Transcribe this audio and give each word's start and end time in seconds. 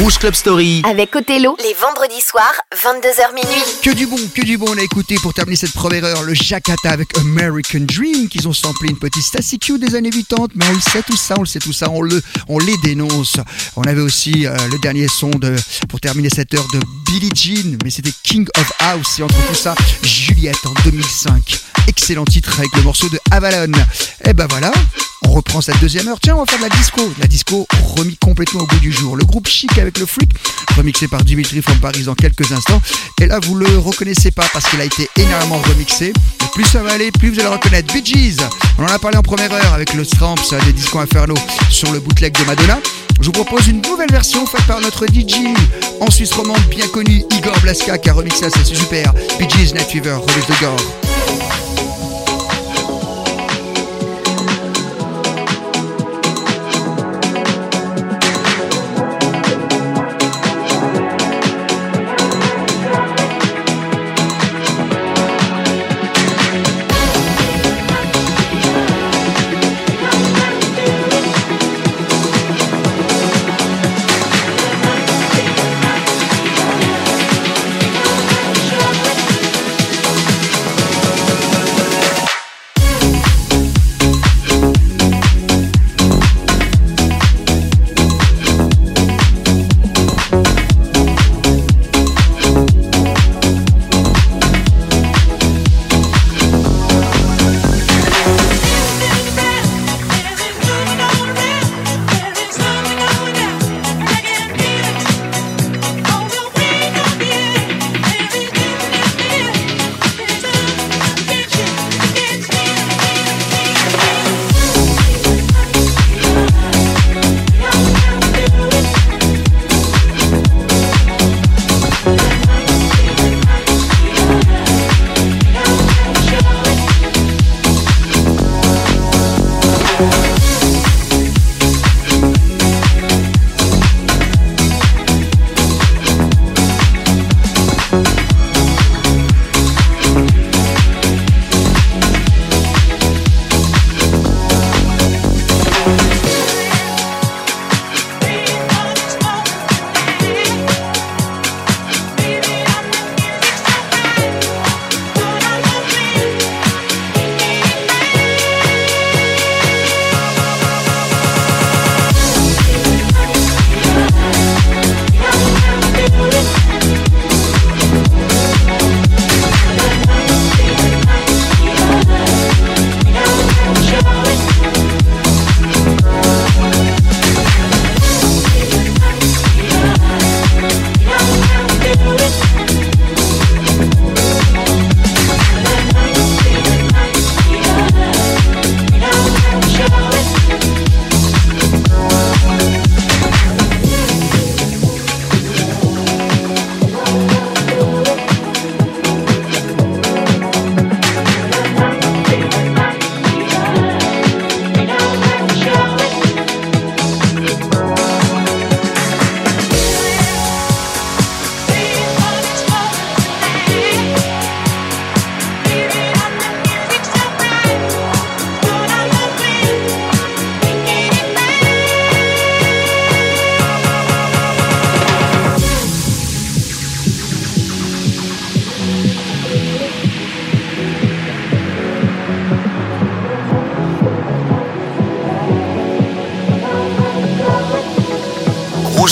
Rouge 0.00 0.18
Club 0.18 0.34
Story. 0.34 0.82
Avec 0.88 1.16
Othello, 1.16 1.56
les 1.60 1.74
vendredis 1.74 2.20
soirs, 2.20 2.54
22h 2.72 3.34
minuit. 3.34 3.62
Que 3.82 3.90
du 3.90 4.06
bon, 4.06 4.16
que 4.32 4.42
du 4.42 4.56
bon, 4.56 4.66
on 4.68 4.78
a 4.78 4.82
écouté 4.82 5.16
pour 5.20 5.34
terminer 5.34 5.56
cette 5.56 5.72
première 5.72 6.04
heure 6.04 6.22
le 6.22 6.34
Jakarta 6.34 6.90
avec 6.90 7.08
American 7.18 7.80
Dream 7.80 8.28
qu'ils 8.28 8.46
ont 8.46 8.52
samplé 8.52 8.90
une 8.90 8.98
petite 8.98 9.24
Stacy 9.24 9.58
Q 9.58 9.78
des 9.80 9.96
années 9.96 10.10
80, 10.10 10.48
mais 10.54 10.66
on 10.70 10.74
le 10.74 10.80
sait 10.80 11.02
tout 11.02 11.16
ça, 11.16 11.34
on 11.36 11.40
le 11.40 11.46
sait 11.46 11.58
tout 11.58 11.72
ça, 11.72 11.90
on, 11.90 12.02
le, 12.02 12.22
on 12.48 12.60
les 12.60 12.76
dénonce. 12.78 13.38
On 13.74 13.82
avait 13.82 14.00
aussi 14.00 14.46
euh, 14.46 14.56
le 14.70 14.78
dernier 14.78 15.08
son 15.08 15.30
de, 15.30 15.56
pour 15.88 16.00
terminer 16.00 16.30
cette 16.30 16.54
heure 16.54 16.66
de 16.72 16.80
Billie 17.06 17.30
Jean, 17.34 17.76
mais 17.82 17.90
c'était 17.90 18.12
King 18.22 18.46
of 18.56 18.72
House 18.78 19.18
et 19.18 19.24
entre 19.24 19.46
tout 19.48 19.54
ça, 19.54 19.74
Juliette 20.02 20.64
en 20.64 20.74
2005. 20.84 21.58
Excellent 21.88 22.24
titre 22.24 22.56
avec 22.56 22.70
le 22.76 22.82
morceau 22.82 23.08
de 23.08 23.18
Avalon. 23.32 23.72
Et 24.24 24.32
ben 24.32 24.46
voilà, 24.48 24.70
reprend 25.30 25.60
cette 25.60 25.80
deuxième 25.80 26.08
heure. 26.08 26.20
Tiens, 26.20 26.36
on 26.36 26.40
va 26.40 26.46
faire 26.46 26.58
de 26.58 26.64
la 26.64 26.76
disco. 26.76 27.00
La 27.20 27.26
disco 27.26 27.66
remis 27.96 28.16
complètement 28.16 28.62
au 28.62 28.66
bout 28.66 28.78
du 28.80 28.92
jour. 28.92 29.16
Le 29.16 29.24
groupe 29.24 29.48
Chic 29.48 29.78
avec 29.78 29.98
le 29.98 30.06
Freak, 30.06 30.30
remixé 30.76 31.08
par 31.08 31.24
Dimitri 31.24 31.62
from 31.62 31.78
Paris 31.78 32.02
dans 32.02 32.14
quelques 32.14 32.52
instants. 32.52 32.80
Et 33.20 33.26
là, 33.26 33.40
vous 33.40 33.54
le 33.54 33.78
reconnaissez 33.78 34.30
pas 34.30 34.46
parce 34.52 34.66
qu'il 34.66 34.80
a 34.80 34.84
été 34.84 35.08
énormément 35.16 35.58
remixé. 35.58 36.12
Plus 36.54 36.64
ça 36.64 36.82
va 36.82 36.92
aller, 36.92 37.10
plus 37.12 37.30
vous 37.30 37.40
allez 37.40 37.48
le 37.48 37.54
reconnaître. 37.54 37.92
Bee 37.92 38.02
on 38.78 38.84
en 38.84 38.86
a 38.86 38.98
parlé 38.98 39.16
en 39.16 39.22
première 39.22 39.52
heure 39.52 39.74
avec 39.74 39.94
le 39.94 40.04
Stramps 40.04 40.36
des 40.64 40.72
Disco 40.72 40.98
Inferno 40.98 41.34
sur 41.70 41.92
le 41.92 42.00
bootleg 42.00 42.32
de 42.38 42.44
Madonna. 42.44 42.78
Je 43.20 43.26
vous 43.26 43.32
propose 43.32 43.66
une 43.66 43.82
nouvelle 43.82 44.10
version 44.10 44.46
faite 44.46 44.64
par 44.66 44.80
notre 44.80 45.06
DJ 45.06 45.34
en 46.00 46.10
Suisse 46.10 46.32
romande 46.32 46.62
bien 46.70 46.86
connu 46.88 47.24
Igor 47.36 47.58
Blaska 47.60 47.98
qui 47.98 48.08
a 48.08 48.12
remixé 48.12 48.48
ça, 48.48 48.58
c'est 48.64 48.74
super. 48.74 49.12
Bee 49.38 49.48
Gees 49.48 49.72
Night 49.74 49.88
Fever, 49.90 50.14
remix 50.14 50.46
de 50.46 50.54
Igor. 50.54 51.57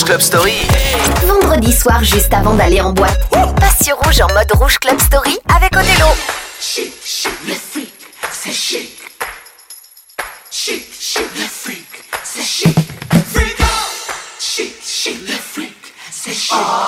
Club 0.06 0.20
Story. 0.20 0.54
Vendredi 1.26 1.72
soir, 1.72 2.04
juste 2.04 2.32
avant 2.32 2.54
d'aller 2.54 2.80
en 2.80 2.92
boîte. 2.92 3.18
Passe 3.58 3.84
sur 3.84 3.96
rouge 3.96 4.20
en 4.20 4.32
mode 4.34 4.52
rouge 4.52 4.78
Club 4.78 5.00
Story 5.00 5.36
avec 5.52 5.74
Othello. 5.74 6.06
Chic, 6.60 6.92
chic, 7.04 7.32
le 7.44 7.54
freak, 7.54 7.92
c'est 8.30 8.52
chic. 8.52 9.00
Chic, 10.48 10.86
chic, 10.96 11.26
le 11.34 11.46
freak, 11.48 11.88
c'est 12.22 12.44
chic. 12.44 12.76
Freak 13.34 13.58
out. 13.58 13.66
Chic, 14.38 14.76
chic, 14.80 15.28
le 15.28 15.34
freak, 15.34 15.76
c'est 16.12 16.32
chic. 16.32 16.54
Oh, 16.54 16.85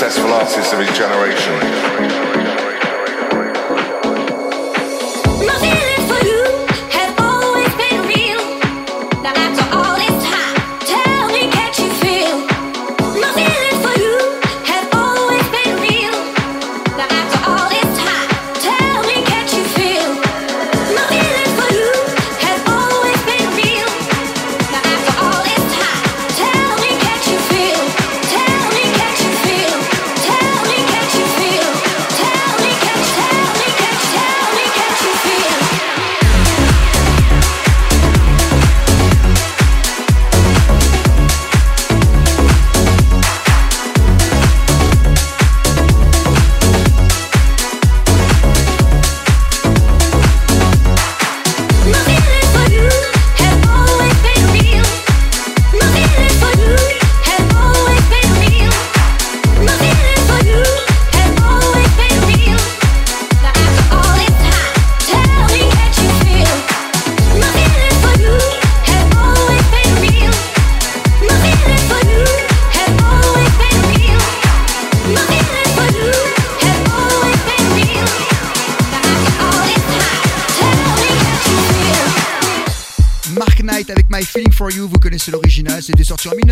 successful 0.00 0.32
artists 0.32 0.72
of 0.72 0.78
his 0.78 0.96
generation. 0.96 1.79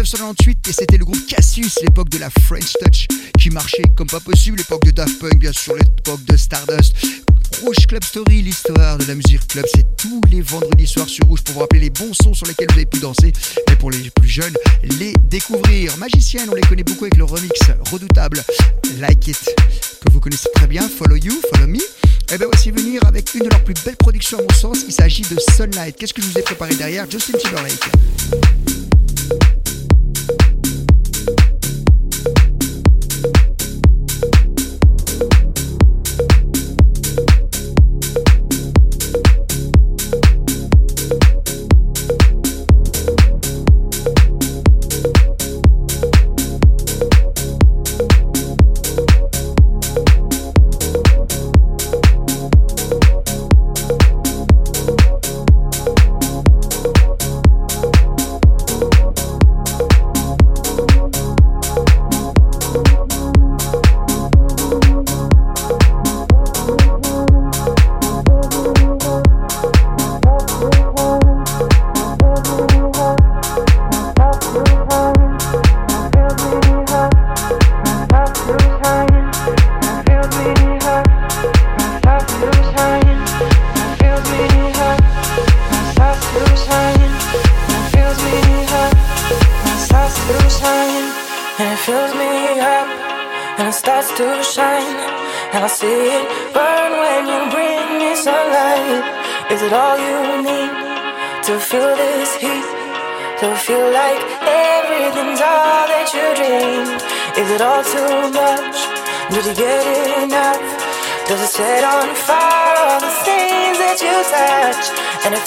1998 0.09 0.69
et 0.69 0.73
c'était 0.73 0.97
le 0.97 1.05
groupe 1.05 1.27
Cassius, 1.27 1.75
l'époque 1.83 2.09
de 2.09 2.17
la 2.17 2.31
French 2.31 2.73
Touch 2.83 3.09
qui 3.39 3.51
marchait 3.51 3.83
comme 3.95 4.07
pas 4.07 4.21
possible, 4.21 4.57
l'époque 4.57 4.83
de 4.85 4.91
Daft 4.91 5.19
Punk, 5.19 5.39
bien 5.39 5.53
sûr, 5.53 5.75
l'époque 5.75 6.25
de 6.25 6.35
Stardust. 6.35 6.95
Rouge 7.61 7.87
Club 7.87 8.03
Story, 8.03 8.41
l'histoire 8.41 8.97
de 8.97 9.05
la 9.05 9.15
musique 9.15 9.47
club, 9.49 9.67
c'est 9.75 9.85
tous 9.99 10.23
les 10.31 10.41
vendredis 10.41 10.87
soirs 10.87 11.09
sur 11.09 11.27
Rouge 11.27 11.43
pour 11.43 11.55
vous 11.55 11.61
rappeler 11.61 11.81
les 11.81 11.91
bons 11.91 12.15
sons 12.15 12.33
sur 12.33 12.47
lesquels 12.47 12.69
vous 12.71 12.77
avez 12.77 12.87
pu 12.87 13.01
danser 13.01 13.35
et 13.71 13.77
pour 13.77 13.91
les 13.91 14.09
plus 14.09 14.29
jeunes, 14.29 14.55
les 14.99 15.13
découvrir. 15.25 15.95
Magicienne, 15.99 16.49
on 16.51 16.55
les 16.55 16.63
connaît 16.63 16.85
beaucoup 16.85 17.05
avec 17.05 17.19
le 17.19 17.25
remix 17.25 17.61
redoutable 17.91 18.43
Like 18.99 19.29
It, 19.29 19.45
que 20.07 20.11
vous 20.11 20.21
connaissez 20.21 20.49
très 20.55 20.69
bien, 20.69 20.89
Follow 20.89 21.17
You, 21.17 21.35
Follow 21.53 21.67
Me. 21.67 21.81
Et 22.33 22.39
bien 22.39 22.47
aussi 22.47 22.71
venir 22.71 23.05
avec 23.07 23.35
une 23.35 23.45
de 23.45 23.51
leurs 23.51 23.65
plus 23.65 23.75
belles 23.85 23.97
productions 23.97 24.39
à 24.39 24.43
mon 24.43 24.55
sens, 24.55 24.85
il 24.87 24.93
s'agit 24.95 25.23
de 25.23 25.37
Sunlight. 25.55 25.97
Qu'est-ce 25.97 26.15
que 26.15 26.23
je 26.23 26.29
vous 26.29 26.39
ai 26.39 26.43
préparé 26.43 26.75
derrière 26.77 27.11
Justin 27.11 27.37
Timberlake. 27.37 27.91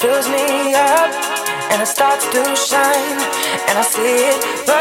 fills 0.02 0.28
me 0.30 0.74
up, 0.74 1.14
and 1.72 1.80
it 1.80 1.88
starts 1.88 2.26
to 2.30 2.44
shine, 2.56 3.20
and 3.70 3.78
I 3.78 3.84
see 3.84 4.02
it 4.02 4.66
burn. 4.66 4.81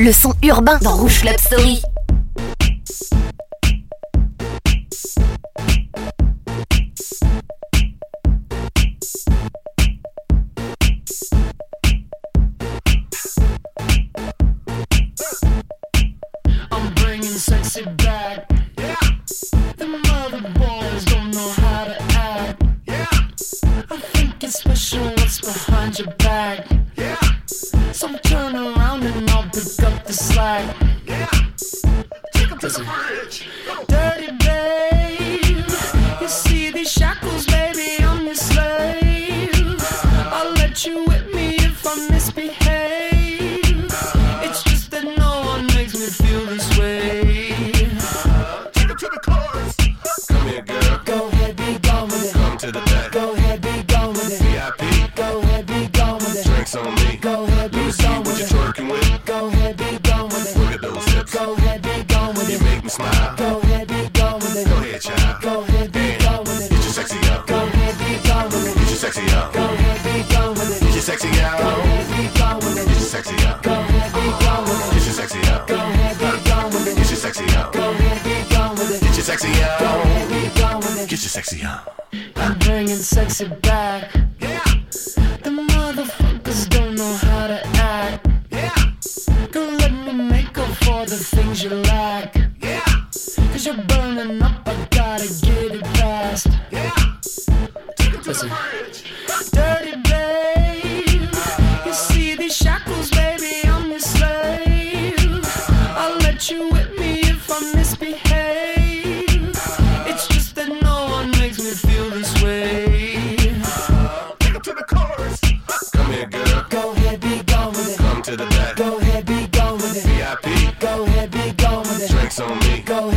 le 0.00 0.12
son 0.12 0.32
urbain 0.42 0.78
dans 0.80 0.96
Rouge 0.96 1.20
Club 1.20 1.38
Story. 1.38 1.82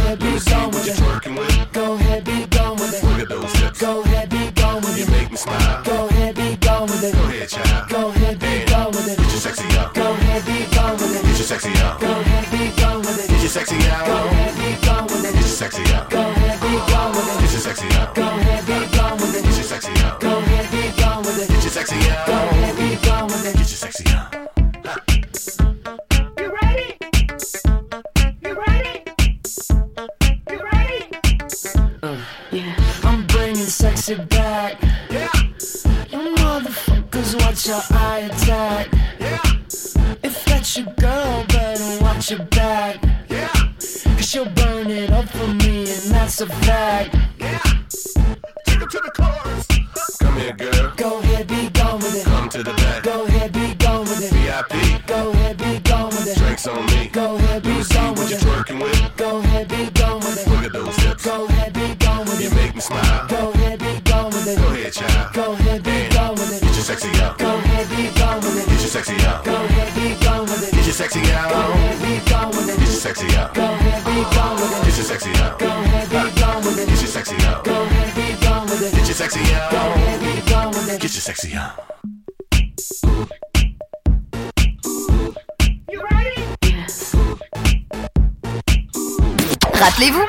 Ahead, 0.04 0.20
be 0.20 0.40
gone 0.50 0.72
with 0.72 0.88
it. 0.88 1.74
Go 1.74 1.94
ahead, 1.96 2.24
be 2.24 2.46
gone 2.48 2.76
with 2.76 2.94
it. 2.94 3.04
Look 3.04 3.20
at 3.20 3.30
those 3.30 3.54
hips. 3.56 3.80
Go 3.80 4.02
ahead, 4.04 4.30
be 4.30 4.52
gone 4.52 4.82
with 4.82 4.98
You 4.98 5.04
it. 5.04 5.10
make 5.12 5.32
me 5.32 5.38
smile. 5.38 5.84
Go 5.84 6.08
ahead, 6.08 6.36
be 6.36 6.56
gone 6.58 6.84
with 6.84 7.04
it. 7.04 7.14
Go 7.14 7.24
ahead, 7.24 7.50
child. 7.50 7.90
Go 7.90 8.10
ahead, 8.10 8.40
be 8.40 8.66
gone 8.66 8.92
with 8.92 9.08
it. 9.08 9.18
Get 9.18 9.32
your 9.32 9.42
sexy 9.48 9.66
out. 9.78 9.94
Go 9.94 10.12
ahead, 10.14 10.46
be 10.46 10.76
gone 10.76 10.94
with 10.98 11.16
it. 11.16 11.22
Get 11.24 11.38
your 11.38 11.48
sexy 11.48 11.72
out. 11.80 12.00
Go 12.00 12.12
ahead, 12.12 12.46
be 12.52 12.82
gone 12.82 13.00
with 13.02 13.20
it. 13.24 13.30
Get 13.30 13.40
your 13.42 13.50
sexy 13.50 13.78
Go 13.78 13.88
ahead, 13.88 14.54
be 14.58 14.86
gone 14.86 15.06
with 15.06 15.26
it. 15.26 15.34
Get 15.34 15.42
your 15.42 15.50
sexy 15.62 15.84
out. 15.94 16.10
Go 16.10 16.20
ahead, 16.20 16.60
be 16.62 16.72
gone 16.92 17.12
with 17.12 17.28
Get 17.28 17.40
it. 17.40 17.52
your 17.54 17.62
sexy 17.62 17.88
out. 17.96 18.16
Go 18.16 18.28
ahead, 18.28 18.66
be 18.66 18.98
gone 18.98 19.18
with 19.18 19.34
Get 19.34 19.44
your 19.44 19.64
sexy 19.64 19.92
out. 20.04 20.20
Go 20.20 20.38
ahead, 20.38 20.72
be 20.72 21.02
gone 21.02 21.22
with 21.24 21.40
it. 21.40 21.48
Get 21.50 21.64
your 21.64 21.72
sexy 21.72 21.96
out. 22.10 22.28
Go 22.28 22.34
ahead, 22.34 22.76
be 22.78 23.06
gone 23.08 23.28
with 23.28 23.46
it. 23.46 23.54
Get 23.54 23.60
your 23.60 23.68
sexy 23.68 24.06
out. 24.10 24.33
Sexy 34.04 34.26
back. 34.26 34.82
Yeah. 35.10 35.30
You 36.12 36.36
motherfuckers 36.36 37.36
watch 37.42 37.68
your 37.68 37.82
eye 37.92 38.30
attack. 38.32 38.88
Yeah. 39.20 39.40
If 40.24 40.44
that's 40.46 40.78
your 40.78 40.88
girl, 41.00 41.46
better 41.48 42.04
watch 42.04 42.32
your 42.32 42.44
back. 42.46 43.02
Yeah. 43.30 43.48
Cause 43.48 44.30
she'll 44.30 44.50
burn 44.50 44.90
it 44.90 45.10
up 45.10 45.30
for 45.30 45.48
me, 45.48 45.82
and 45.82 46.12
that's 46.12 46.42
a 46.42 46.48
fact. 46.48 47.16
Out. 71.32 71.76
Get 72.02 72.80
your 72.80 72.88
sexy 72.88 73.26
out. 73.38 73.54
Get 73.54 73.66
your 74.86 75.06
sexy 75.06 75.30
out. 75.42 75.60
Get 75.60 75.70
your 76.88 77.08
sexy 77.08 77.36
out. 77.46 77.64
Get 77.64 79.08
your 79.08 79.16
sexy 79.16 79.40
out. 79.54 79.74
Get 81.00 81.14
your 81.14 81.22
sexy 81.22 81.54
out. 81.54 81.94
Rappelez-vous? 89.74 90.26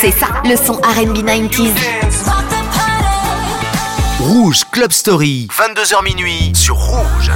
C'est 0.00 0.10
ça, 0.10 0.26
le 0.44 0.56
son 0.56 0.74
RB 0.74 1.22
90s. 1.22 2.55
Rouge 4.26 4.64
Club 4.72 4.90
Story, 4.90 5.46
22h 5.56 6.02
minuit 6.02 6.50
sur 6.52 6.74
Rouge. 6.74 7.30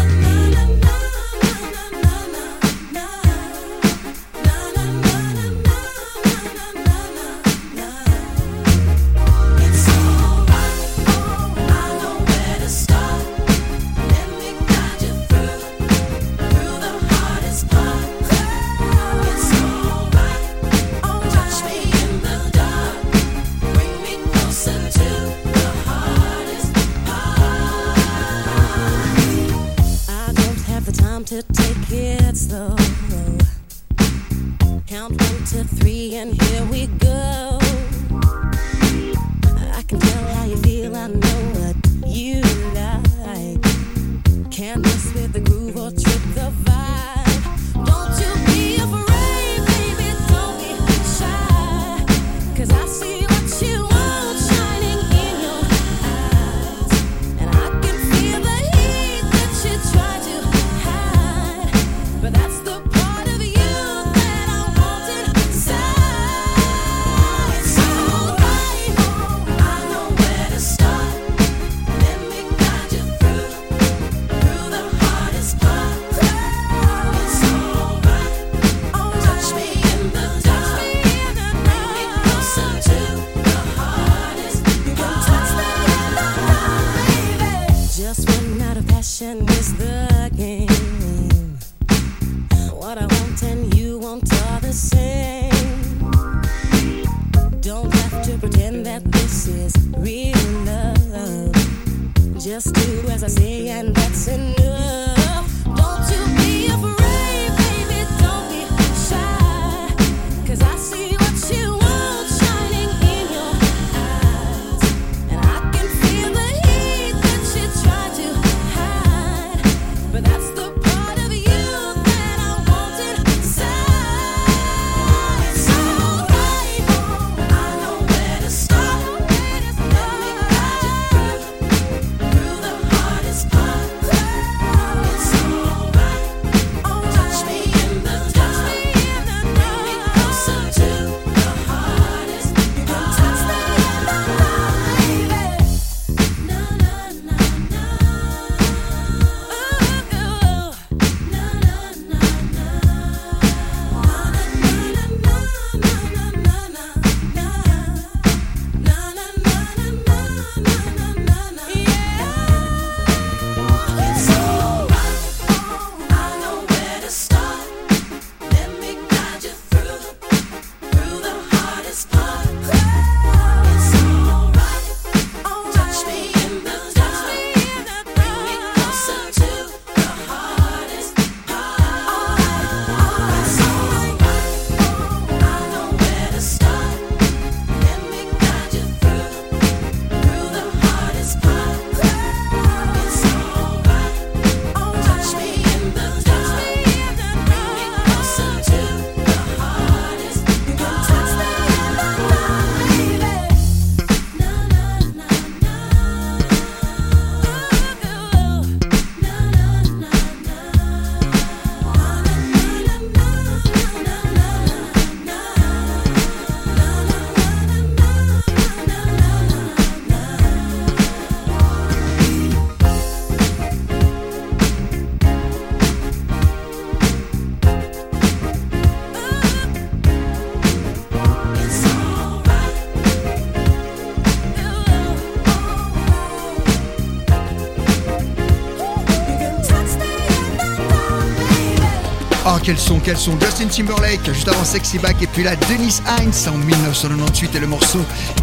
Oh, 242.53 242.59
quels 242.61 242.79
sont, 242.79 242.99
quels 242.99 243.17
sont 243.17 243.39
Justin 243.39 243.69
Timberlake, 243.69 244.25
juste 244.33 244.49
avant 244.49 244.65
Sexy 244.65 244.99
Back, 244.99 245.23
et 245.23 245.29
puis 245.29 245.45
là, 245.45 245.55
Denise 245.69 246.03
Heinz 246.05 246.49
en 246.49 246.57
1998 246.57 247.55
et 247.55 247.61
le 247.61 247.69
morceau 247.69 248.01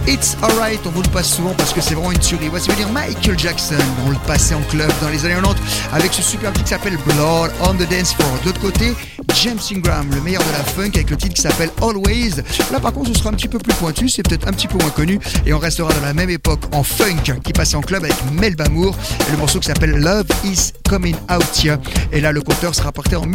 It's 0.08 0.38
Alright. 0.42 0.80
On 0.86 0.92
vous 0.92 1.02
le 1.02 1.10
passe 1.10 1.28
souvent 1.28 1.54
parce 1.58 1.74
que 1.74 1.82
c'est 1.82 1.94
vraiment 1.94 2.14
une 2.14 2.20
tuerie. 2.20 2.48
Voici 2.48 2.70
venir 2.70 2.90
Michael 2.90 3.38
Jackson. 3.38 3.76
On 4.06 4.12
le 4.12 4.18
passait 4.26 4.56
en 4.56 4.62
club 4.62 4.90
dans 5.02 5.10
les 5.10 5.26
années 5.26 5.36
90 5.36 5.62
avec 5.92 6.14
ce 6.14 6.22
super 6.22 6.54
titre 6.54 6.64
qui 6.64 6.70
s'appelle 6.70 6.98
Blood 7.06 7.52
on 7.64 7.74
the 7.74 7.90
Dance 7.90 8.14
Floor. 8.14 8.30
De 8.44 8.46
l'autre 8.46 8.62
côté, 8.62 8.94
James 9.36 9.60
Ingram, 9.76 10.08
le 10.14 10.22
meilleur 10.22 10.44
de 10.44 10.52
la 10.52 10.64
funk, 10.64 10.92
avec 10.96 11.10
le 11.10 11.18
titre 11.18 11.36
qui 11.36 11.42
s'appelle 11.42 11.70
Always. 11.82 12.38
Là, 12.72 12.80
par 12.80 12.94
contre, 12.94 13.10
ce 13.10 13.20
sera 13.20 13.30
un 13.30 13.34
petit 13.34 13.50
peu 13.50 13.60
plus 13.60 13.74
pointu, 13.74 14.08
c'est 14.08 14.24
peut-être 14.24 14.48
un 14.48 14.54
petit 14.54 14.68
peu 14.68 14.78
moins 14.78 14.90
connu, 14.90 15.20
et 15.46 15.54
on 15.54 15.60
restera 15.60 15.94
dans 15.94 16.02
la 16.02 16.14
même 16.14 16.30
époque 16.30 16.62
en 16.72 16.82
funk 16.82 17.40
qui 17.44 17.54
passait 17.54 17.76
en 17.76 17.82
club 17.82 18.06
avec 18.06 18.16
Melba 18.32 18.70
Moore 18.70 18.96
et 19.28 19.32
le 19.32 19.38
morceau 19.38 19.60
qui 19.60 19.68
s'appelle 19.68 19.92
Love 19.92 20.26
is 20.44 20.72
Coming 20.90 21.16
Out. 21.30 21.68
Et 22.12 22.22
là, 22.22 22.32
le 22.32 22.42
compteur 22.42 22.74
sera 22.74 22.92
porté 22.92 23.16
en 23.16 23.26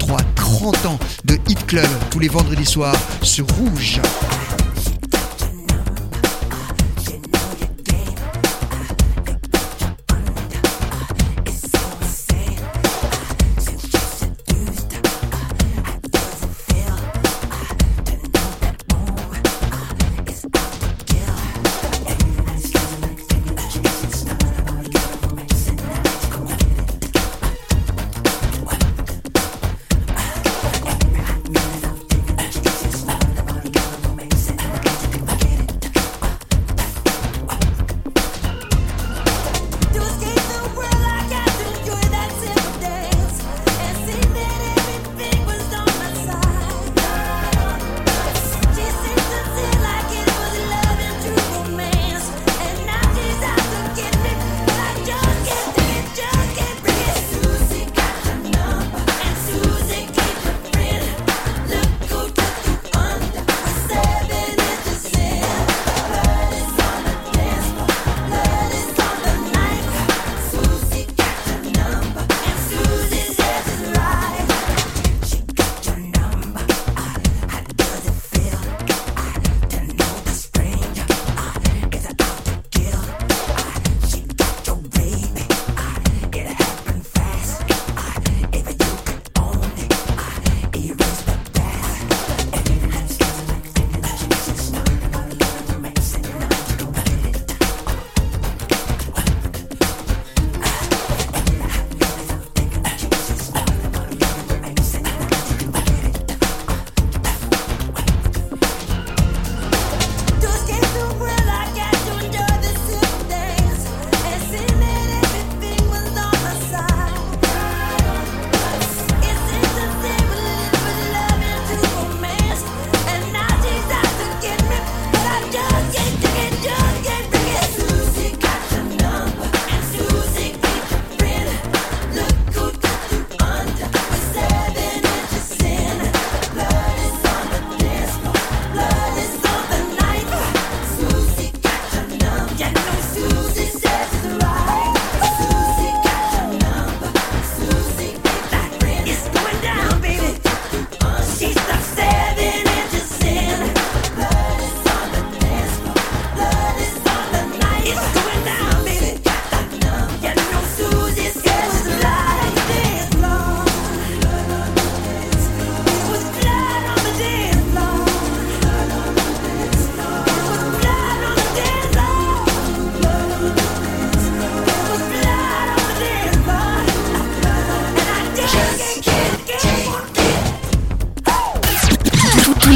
1983. 0.00 0.40
30 0.60 0.86
ans 0.86 0.98
de 1.24 1.38
Hit 1.48 1.66
Club 1.66 1.88
tous 2.10 2.18
les 2.18 2.28
vendredis 2.28 2.66
soirs 2.66 2.96
sur 3.22 3.46
Rouge. 3.56 4.00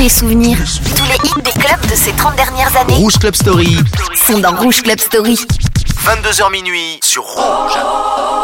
Souvenirs, 0.08 0.58
tous 0.96 1.04
les 1.04 1.14
hits 1.28 1.42
des 1.42 1.60
clubs 1.60 1.80
de 1.90 1.94
ces 1.94 2.12
30 2.12 2.36
dernières 2.36 2.76
années 2.76 2.94
Rouge 2.94 3.18
Club 3.18 3.34
Story. 3.34 3.76
sont 4.26 4.38
dans 4.38 4.54
Rouge 4.56 4.82
Club 4.82 4.98
Story. 4.98 5.38
22h 6.04 6.50
minuit 6.52 6.98
sur 7.02 7.22
Rouge. 7.22 8.43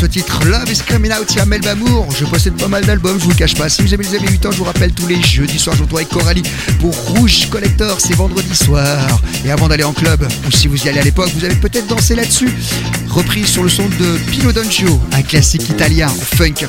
Ce 0.00 0.06
titre, 0.06 0.42
Love 0.46 0.72
is 0.72 0.78
Coming 0.88 1.12
Out, 1.12 1.28
c'est 1.28 1.40
Amel 1.40 1.60
Bamour. 1.60 2.08
Je 2.18 2.24
possède 2.24 2.54
pas 2.54 2.68
mal 2.68 2.86
d'albums, 2.86 3.18
je 3.18 3.24
vous 3.24 3.30
le 3.30 3.36
cache 3.36 3.54
pas. 3.54 3.68
Si 3.68 3.82
vous 3.82 3.92
aimez 3.92 4.04
les 4.04 4.16
années 4.16 4.30
8 4.30 4.46
ans, 4.46 4.50
je 4.50 4.56
vous 4.56 4.64
rappelle 4.64 4.92
tous 4.92 5.06
les 5.06 5.20
jeudis 5.20 5.58
soirs, 5.58 5.76
je 5.76 5.84
vous 5.84 5.96
avec 5.96 6.08
Coralie 6.08 6.42
pour 6.80 6.94
Rouge 6.94 7.50
Collector, 7.50 8.00
c'est 8.00 8.14
vendredi 8.14 8.56
soir. 8.56 9.20
Et 9.44 9.50
avant 9.50 9.68
d'aller 9.68 9.84
en 9.84 9.92
club, 9.92 10.26
ou 10.46 10.50
si 10.50 10.68
vous 10.68 10.82
y 10.86 10.88
allez 10.88 11.00
à 11.00 11.04
l'époque, 11.04 11.30
vous 11.34 11.44
avez 11.44 11.54
peut-être 11.54 11.86
dansé 11.86 12.14
là-dessus. 12.14 12.48
Reprise 13.10 13.46
sur 13.46 13.62
le 13.62 13.68
son 13.68 13.84
de 13.88 14.16
Pino 14.30 14.52
D'Angio, 14.52 14.98
un 15.12 15.20
classique 15.20 15.68
italien, 15.68 16.08
funk. 16.08 16.66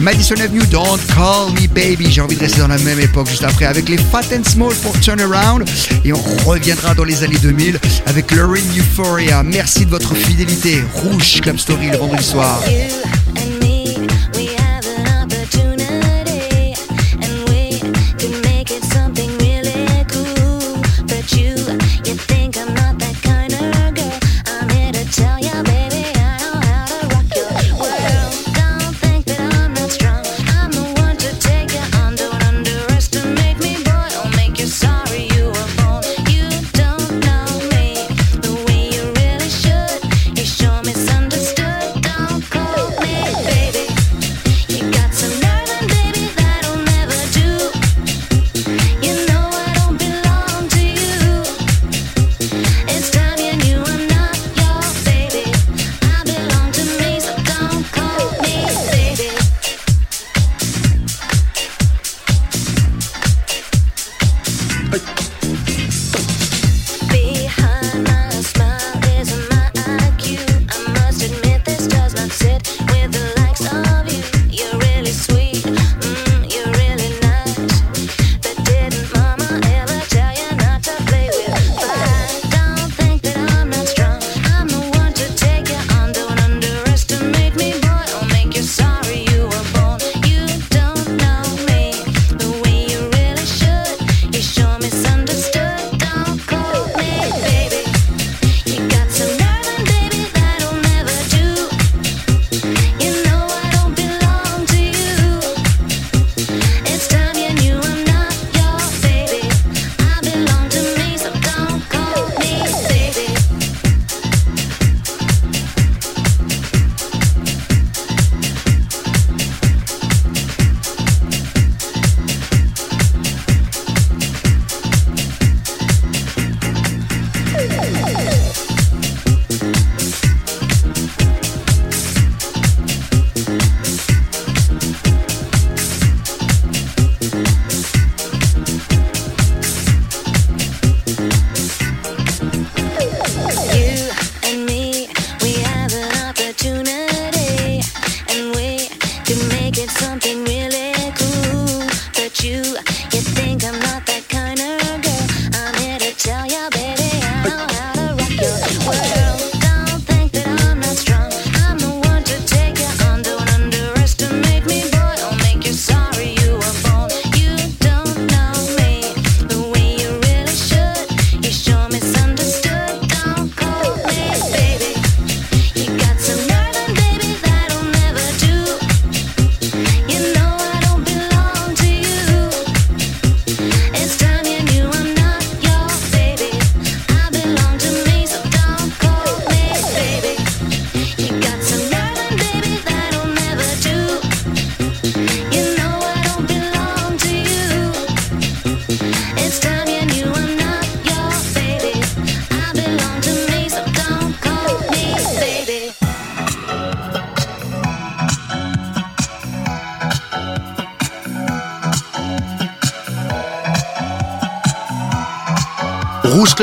Madison 0.00 0.36
Avenue, 0.36 0.62
Don't 0.70 0.98
Call 1.14 1.52
Me 1.52 1.66
Baby. 1.68 2.10
J'ai 2.10 2.20
envie 2.20 2.36
de 2.36 2.40
rester 2.40 2.60
dans 2.60 2.68
la 2.68 2.78
même 2.78 3.00
époque 3.00 3.28
juste 3.28 3.44
après 3.44 3.64
avec 3.64 3.88
les 3.88 3.98
Fat 3.98 4.22
and 4.32 4.44
Small 4.44 4.74
pour 4.82 4.98
Turn 5.00 5.20
Around. 5.20 5.68
Et 6.04 6.12
on 6.12 6.22
reviendra 6.46 6.94
dans 6.94 7.04
les 7.04 7.22
années 7.22 7.38
2000 7.40 7.78
avec 8.06 8.30
Lorraine 8.30 8.64
Euphoria. 8.76 9.42
Merci 9.42 9.86
de 9.86 9.90
votre 9.90 10.14
fidélité. 10.14 10.82
Rouge 10.94 11.40
Club 11.40 11.58
Story 11.58 11.90
le 11.90 11.98
vendredi 11.98 12.24
soir. 12.24 12.60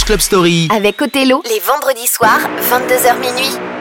Club 0.00 0.20
Story. 0.20 0.68
Avec 0.74 1.02
Othello, 1.02 1.42
les 1.44 1.60
vendredis 1.60 2.06
soirs, 2.06 2.40
22h 2.70 3.18
minuit. 3.20 3.71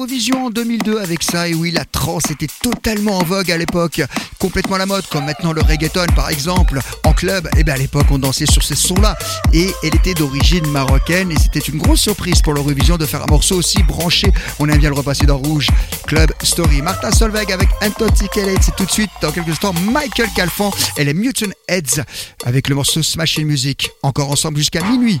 l'Eurovision 0.00 0.46
en 0.46 0.50
2002 0.50 0.98
avec 0.98 1.22
ça. 1.22 1.46
Et 1.46 1.52
oui, 1.52 1.70
la 1.72 1.84
trance 1.84 2.30
était 2.30 2.46
totalement 2.62 3.18
en 3.18 3.22
vogue 3.22 3.50
à 3.50 3.58
l'époque, 3.58 4.00
complètement 4.38 4.78
la 4.78 4.86
mode, 4.86 5.06
comme 5.08 5.26
maintenant 5.26 5.52
le 5.52 5.60
reggaeton 5.60 6.06
par 6.16 6.30
exemple. 6.30 6.80
En 7.04 7.12
club, 7.12 7.46
et 7.48 7.58
eh 7.58 7.64
bien 7.64 7.74
à 7.74 7.76
l'époque, 7.76 8.06
on 8.10 8.18
dansait 8.18 8.46
sur 8.46 8.62
ces 8.62 8.76
sons-là. 8.76 9.18
Et 9.52 9.68
elle 9.82 9.94
était 9.94 10.14
d'origine 10.14 10.66
marocaine 10.68 11.30
et 11.30 11.36
c'était 11.38 11.60
une 11.60 11.76
grosse 11.76 12.00
surprise 12.00 12.40
pour 12.40 12.54
l'Eurovision 12.54 12.96
de 12.96 13.04
faire 13.04 13.22
un 13.22 13.26
morceau 13.26 13.56
aussi 13.56 13.82
branché. 13.82 14.32
On 14.58 14.70
aime 14.70 14.78
bien 14.78 14.88
le 14.88 14.96
repasser 14.96 15.26
dans 15.26 15.36
Rouge. 15.36 15.68
Club 16.06 16.32
Story. 16.42 16.80
Martha 16.80 17.12
Solveig 17.12 17.52
avec 17.52 17.68
Intoxicated. 17.82 18.56
C'est 18.62 18.76
tout 18.76 18.86
de 18.86 18.90
suite, 18.90 19.10
dans 19.20 19.32
quelques 19.32 19.50
instants, 19.50 19.74
Michael 19.92 20.30
Calfan 20.34 20.70
et 20.96 21.04
les 21.04 21.12
Mutant 21.12 21.50
Heads 21.68 22.02
avec 22.46 22.70
le 22.70 22.74
morceau 22.74 23.02
Smashing 23.02 23.46
Music. 23.46 23.90
Encore 24.02 24.30
ensemble 24.30 24.56
jusqu'à 24.56 24.80
minuit. 24.82 25.20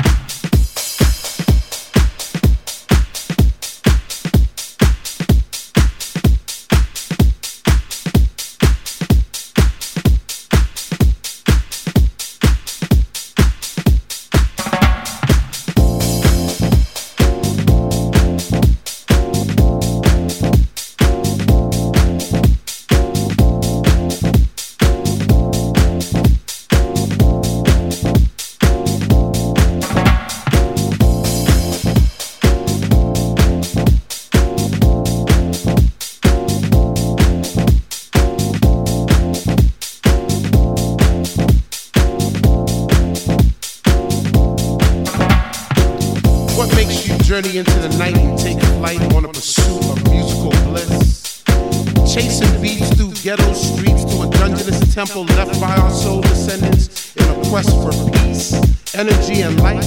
Temple 55.05 55.23
left 55.35 55.59
by 55.59 55.75
our 55.77 55.89
soul 55.89 56.21
descendants 56.21 57.15
in 57.15 57.23
a 57.27 57.49
quest 57.49 57.71
for 57.81 57.91
peace, 58.11 58.53
energy, 58.93 59.41
and 59.41 59.59
light. 59.59 59.83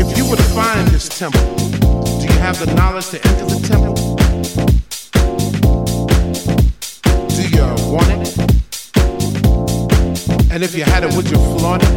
If 0.00 0.16
you 0.16 0.24
were 0.30 0.36
to 0.36 0.48
find 0.54 0.88
this 0.88 1.10
temple, 1.10 1.54
do 2.20 2.24
you 2.24 2.38
have 2.40 2.58
the 2.58 2.72
knowledge 2.74 3.08
to 3.10 3.18
enter 3.28 3.44
the 3.44 3.60
temple? 3.68 3.94
Do 7.36 7.42
you 7.56 7.66
want 7.92 8.10
it? 8.16 8.32
And 10.50 10.62
if 10.64 10.74
you 10.74 10.84
had 10.84 11.04
it, 11.04 11.14
would 11.14 11.28
you 11.30 11.36
flaunt 11.58 11.82
it? 11.82 11.90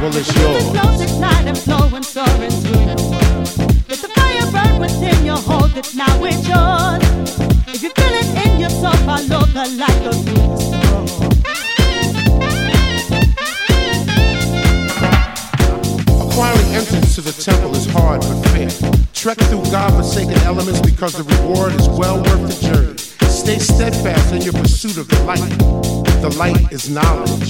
well, 0.00 0.16
it's 0.16 0.34
yours. 0.40 0.70
Flows 0.70 1.00
ignite 1.02 1.46
and 1.48 1.58
flow 1.58 1.94
and 1.94 2.02
soar 2.04 2.24
into 2.42 2.72
the 2.96 3.02
world. 3.12 3.48
Let 3.90 3.98
the 3.98 4.08
fire 4.16 4.46
burn 4.52 4.80
within 4.80 5.26
you, 5.26 5.34
hold 5.34 5.76
it 5.76 5.94
now, 5.94 6.24
it's 6.24 6.48
yours. 6.48 6.91
The 9.18 9.66
light 9.76 10.06
of 10.06 10.16
Acquiring 16.20 16.74
entrance 16.74 17.14
to 17.16 17.20
the 17.20 17.32
temple 17.32 17.76
is 17.76 17.86
hard 17.92 18.22
but 18.22 18.42
fair. 18.48 18.70
Trek 19.12 19.38
through 19.48 19.64
elements 20.44 20.80
because 20.80 21.12
the 21.12 21.24
reward 21.24 21.74
is 21.74 21.88
well 21.90 22.16
worth 22.22 22.48
the 22.48 22.66
journey. 22.66 22.96
Stay 23.30 23.58
steadfast 23.58 24.32
in 24.32 24.40
your 24.40 24.54
pursuit 24.54 24.96
of 24.96 25.08
the 25.08 25.22
light. 25.24 25.58
The 26.22 26.30
light 26.38 26.72
is 26.72 26.88
knowledge. 26.88 27.48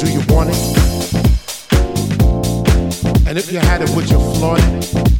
Do 0.00 0.10
you 0.10 0.20
want 0.34 0.50
it? 0.50 0.56
And 3.28 3.38
if 3.38 3.52
you 3.52 3.60
had 3.60 3.82
it, 3.82 3.90
would 3.90 4.10
you 4.10 4.18
flaunt 4.34 4.62
it? 4.64 5.19